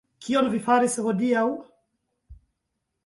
Kion 0.27 0.47
vi 0.53 0.61
faris 0.69 0.95
hodiaŭ? 1.07 1.45